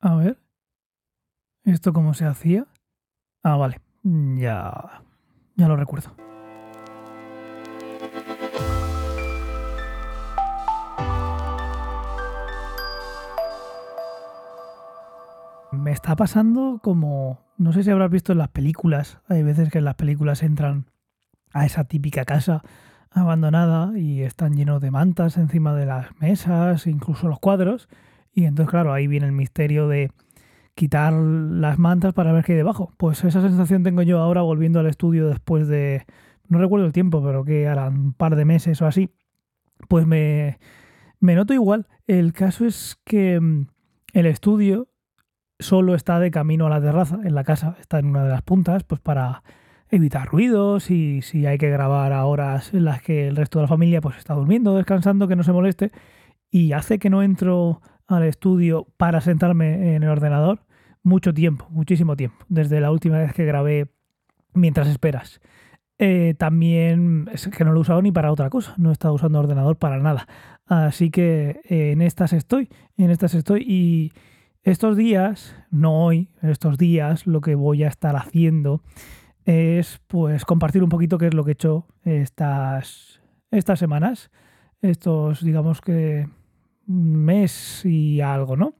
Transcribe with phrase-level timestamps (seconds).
[0.00, 0.38] A ver.
[1.64, 2.66] ¿Esto cómo se hacía?
[3.42, 3.80] Ah, vale.
[4.02, 5.02] Ya.
[5.56, 6.14] Ya lo recuerdo.
[15.72, 17.40] Me está pasando como.
[17.58, 19.20] No sé si habrás visto en las películas.
[19.28, 20.86] Hay veces que en las películas entran
[21.52, 22.62] a esa típica casa
[23.10, 27.88] abandonada y están llenos de mantas encima de las mesas, incluso los cuadros.
[28.36, 30.12] Y entonces, claro, ahí viene el misterio de
[30.74, 32.92] quitar las mantas para ver qué hay debajo.
[32.98, 36.04] Pues esa sensación tengo yo ahora volviendo al estudio después de,
[36.46, 39.08] no recuerdo el tiempo, pero que eran un par de meses o así.
[39.88, 40.58] Pues me,
[41.18, 41.86] me noto igual.
[42.06, 43.68] El caso es que mm,
[44.12, 44.88] el estudio
[45.58, 48.42] solo está de camino a la terraza, en la casa, está en una de las
[48.42, 49.42] puntas, pues para
[49.88, 53.62] evitar ruidos y si hay que grabar a horas en las que el resto de
[53.62, 55.90] la familia pues está durmiendo, descansando, que no se moleste.
[56.50, 60.60] Y hace que no entro al estudio para sentarme en el ordenador
[61.02, 63.88] mucho tiempo, muchísimo tiempo, desde la última vez que grabé
[64.54, 65.40] mientras esperas.
[65.98, 69.14] Eh, también es que no lo he usado ni para otra cosa, no he estado
[69.14, 70.26] usando ordenador para nada.
[70.66, 74.12] Así que eh, en estas estoy, en estas estoy y
[74.62, 78.82] estos días, no hoy, estos días lo que voy a estar haciendo
[79.44, 83.20] es pues compartir un poquito qué es lo que he hecho estas,
[83.52, 84.32] estas semanas,
[84.82, 86.28] estos digamos que
[86.86, 88.74] mes y algo, ¿no?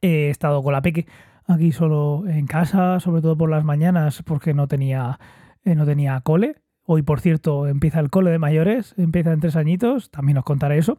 [0.00, 1.06] He estado con la peque
[1.46, 5.18] aquí solo en casa, sobre todo por las mañanas porque no tenía,
[5.64, 6.56] eh, no tenía cole.
[6.84, 10.78] Hoy, por cierto, empieza el cole de mayores, empieza en tres añitos, también os contaré
[10.78, 10.98] eso.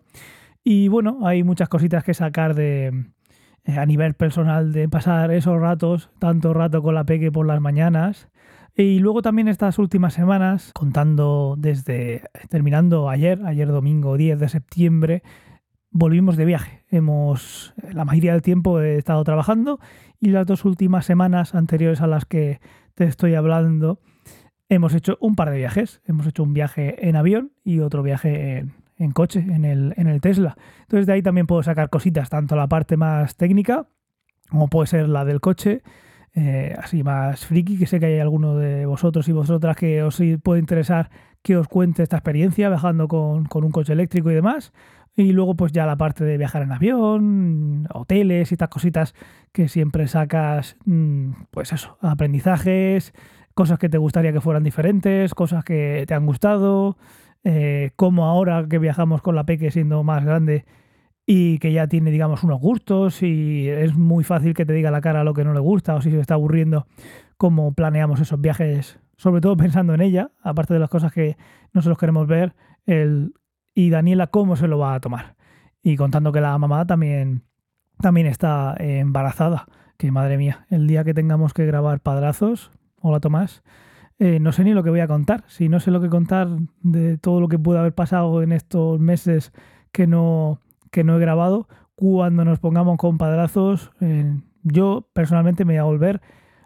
[0.64, 3.12] Y bueno, hay muchas cositas que sacar de,
[3.66, 7.62] eh, a nivel personal de pasar esos ratos, tanto rato con la peque por las
[7.62, 8.30] mañanas.
[8.76, 15.24] Y luego también estas últimas semanas, contando desde terminando ayer, ayer domingo 10 de septiembre,
[15.92, 16.84] volvimos de viaje.
[16.90, 19.80] Hemos, la mayoría del tiempo he estado trabajando
[20.20, 22.60] y las dos últimas semanas anteriores a las que
[22.96, 24.00] te estoy hablando,
[24.68, 26.02] hemos hecho un par de viajes.
[26.06, 28.66] Hemos hecho un viaje en avión y otro viaje
[28.98, 30.58] en, coche, en el, en el Tesla.
[30.82, 33.88] Entonces de ahí también puedo sacar cositas, tanto la parte más técnica,
[34.50, 35.82] como puede ser la del coche,
[36.36, 40.22] eh, así más friki, que sé que hay alguno de vosotros y vosotras que os
[40.44, 41.10] puede interesar
[41.42, 44.74] que os cuente esta experiencia viajando con, con un coche eléctrico y demás.
[45.20, 49.14] Y luego pues ya la parte de viajar en avión, hoteles y estas cositas
[49.52, 53.14] que siempre sacas, mm, pues eso, aprendizajes,
[53.54, 56.96] cosas que te gustaría que fueran diferentes, cosas que te han gustado,
[57.44, 60.64] eh, como ahora que viajamos con la Peque siendo más grande
[61.26, 65.02] y que ya tiene, digamos, unos gustos y es muy fácil que te diga la
[65.02, 66.88] cara lo que no le gusta o si se está aburriendo,
[67.36, 71.36] cómo planeamos esos viajes, sobre todo pensando en ella, aparte de las cosas que
[71.74, 72.56] nosotros queremos ver,
[72.86, 73.34] el
[73.74, 75.36] y Daniela cómo se lo va a tomar.
[75.82, 77.44] Y contando que la mamá también,
[78.00, 79.68] también está embarazada.
[79.98, 82.72] Que madre mía, el día que tengamos que grabar padrazos,
[83.02, 83.64] hola Tomás,
[84.18, 85.44] eh, no sé ni lo que voy a contar.
[85.48, 86.48] Si no sé lo que contar
[86.82, 89.54] de todo lo que pudo haber pasado en estos meses
[89.92, 90.60] que no,
[90.92, 95.84] que no he grabado, cuando nos pongamos con padrazos, eh, yo personalmente me voy a
[95.84, 96.22] volver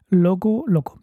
[0.09, 0.99] loco, loco.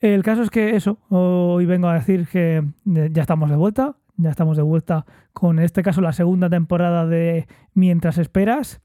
[0.00, 4.30] El caso es que eso, hoy vengo a decir que ya estamos de vuelta, ya
[4.30, 8.80] estamos de vuelta con, en este caso, la segunda temporada de Mientras Esperas.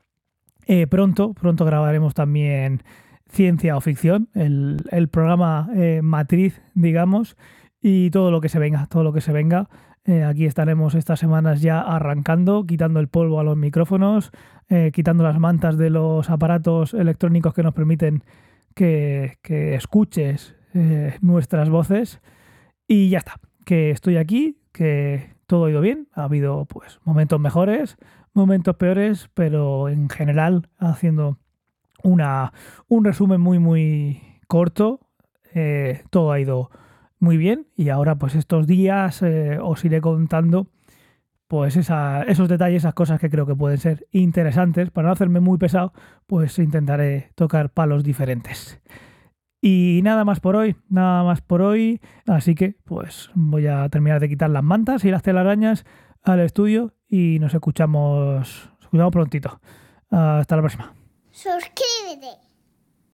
[0.67, 2.83] Eh, pronto, pronto grabaremos también
[3.29, 7.37] Ciencia o Ficción, el, programa eh, matriz, digamos,
[7.81, 9.69] y todo lo que se venga, todo lo que se venga.
[10.03, 14.31] Eh, aquí estaremos estas semanas ya arrancando, quitando el polvo a los micrófonos,
[14.93, 18.23] quitando las mantas de los aparatos electrónicos que nos permiten
[18.73, 20.55] que, que escuches
[21.19, 22.21] nuestras voces.
[22.87, 23.35] Y ya está,
[23.65, 27.97] que estoy aquí, que todo ha ido bien, ha habido pues momentos mejores,
[28.33, 31.37] momentos peores, pero en general haciendo
[32.03, 32.53] una,
[32.87, 34.99] un resumen muy muy corto,
[35.53, 36.69] eh, todo ha ido
[37.19, 40.67] muy bien y ahora pues estos días eh, os iré contando
[41.51, 44.89] pues esos detalles, esas cosas que creo que pueden ser interesantes.
[44.89, 45.91] Para no hacerme muy pesado,
[46.25, 48.81] pues intentaré tocar palos diferentes.
[49.61, 52.01] Y nada más por hoy, nada más por hoy.
[52.25, 55.85] Así que pues voy a terminar de quitar las mantas y las telarañas
[56.23, 59.61] al estudio y nos escuchamos, escuchamos prontito.
[60.09, 60.93] Hasta la próxima.
[61.31, 62.50] Suscríbete.